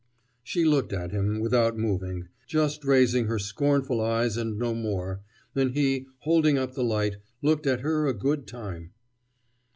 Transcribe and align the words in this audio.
She 0.43 0.65
looked 0.65 0.93
at 0.93 1.11
him, 1.11 1.39
without 1.41 1.77
moving, 1.77 2.29
just 2.47 2.83
raising 2.83 3.27
her 3.27 3.37
scornful 3.37 4.01
eyes 4.03 4.35
and 4.35 4.57
no 4.57 4.73
more, 4.73 5.21
and 5.53 5.75
he, 5.75 6.07
holding 6.21 6.57
up 6.57 6.73
the 6.73 6.83
light, 6.83 7.17
looked 7.43 7.67
at 7.67 7.81
her 7.81 8.07
a 8.07 8.13
good 8.15 8.47
time. 8.47 8.93